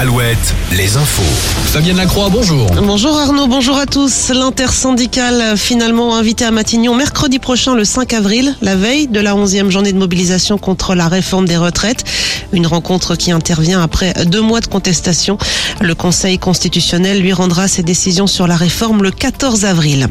[0.00, 1.22] Alouette, les infos.
[1.72, 2.70] Fabienne Lacroix, bonjour.
[2.80, 4.28] Bonjour Arnaud, bonjour à tous.
[4.28, 9.70] L'intersyndicale finalement invité à Matignon mercredi prochain le 5 avril, la veille de la 11e
[9.70, 12.04] journée de mobilisation contre la réforme des retraites.
[12.52, 15.36] Une rencontre qui intervient après deux mois de contestation.
[15.80, 20.06] Le Conseil constitutionnel lui rendra ses décisions sur la réforme le 14 avril.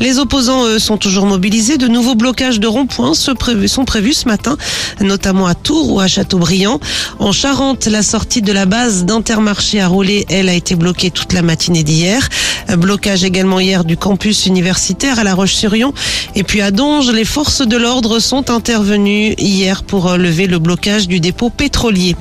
[0.00, 1.76] Les opposants eux, sont toujours mobilisés.
[1.76, 4.56] De nouveaux blocages de ronds-points sont prévus ce matin,
[5.00, 6.80] notamment à Tours ou à Châteaubriand.
[7.18, 11.32] En Charente, la sortie de la base d'Intermarché à Rouler, elle a été bloquée toute
[11.32, 12.28] la matinée d'hier.
[12.76, 15.92] Blocage également hier du campus universitaire à La Roche-sur-Yon.
[16.34, 21.08] Et puis à Donge, les forces de l'ordre sont intervenues hier pour lever le blocage
[21.08, 22.14] du dépôt pétrolier.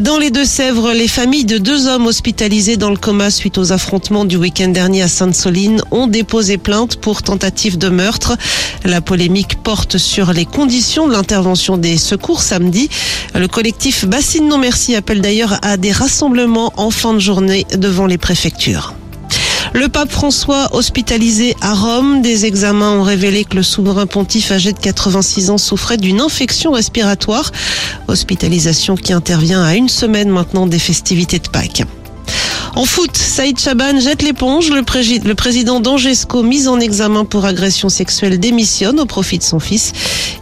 [0.00, 4.26] Dans les Deux-Sèvres, les familles de deux hommes hospitalisés dans le coma suite aux affrontements
[4.26, 8.36] du week-end dernier à Sainte-Soline ont déposé plainte pour tentative de meurtre.
[8.84, 12.90] La polémique porte sur les conditions de l'intervention des secours samedi.
[13.34, 18.06] Le collectif Bassine Non Merci appelle d'ailleurs à des rassemblements en fin de journée devant
[18.06, 18.94] les préfectures.
[19.74, 24.72] Le pape François hospitalisé à Rome, des examens ont révélé que le souverain pontife âgé
[24.72, 27.52] de 86 ans souffrait d'une infection respiratoire.
[28.08, 31.84] Hospitalisation qui intervient à une semaine maintenant des festivités de Pâques.
[32.76, 34.70] En foot, Saïd Chaban jette l'éponge.
[34.70, 39.92] Le, président d'Angesco, mis en examen pour agression sexuelle, démissionne au profit de son fils.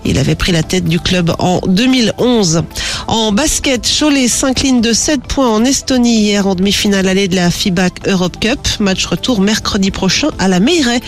[0.05, 2.63] Il avait pris la tête du club en 2011.
[3.09, 7.53] En basket, Cholet s'incline de 7 points en Estonie hier en demi-finale allée de la
[7.53, 8.59] FIBA Europe Cup.
[8.81, 11.01] Match retour mercredi prochain à la Meilleray.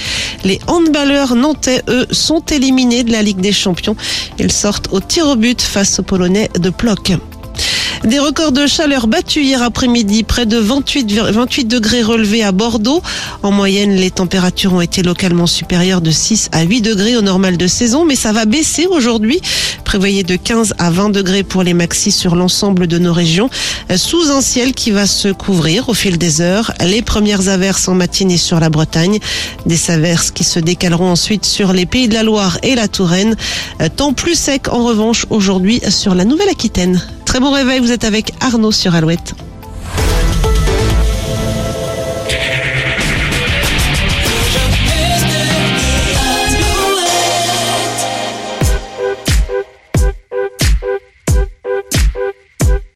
[0.44, 3.96] Les handballeurs nantais, eux, sont éliminés de la Ligue des Champions.
[4.38, 7.12] Ils sortent au tir au but face aux Polonais de Plock.
[8.04, 13.02] Des records de chaleur battus hier après-midi, près de 28, 28 degrés relevés à Bordeaux.
[13.42, 17.56] En moyenne, les températures ont été localement supérieures de 6 à 8 degrés au normal
[17.56, 19.40] de saison, mais ça va baisser aujourd'hui.
[19.84, 23.50] Prévoyez de 15 à 20 degrés pour les maxis sur l'ensemble de nos régions,
[23.96, 26.72] sous un ciel qui va se couvrir au fil des heures.
[26.80, 29.18] Les premières averses en matinée sur la Bretagne,
[29.66, 33.34] des averses qui se décaleront ensuite sur les pays de la Loire et la Touraine.
[33.96, 37.02] Temps plus sec en revanche aujourd'hui sur la Nouvelle-Aquitaine.
[37.40, 39.34] Bon réveil, vous êtes avec Arnaud sur Alouette.